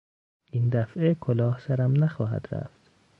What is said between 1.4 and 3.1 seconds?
سرم نخواهد رفت.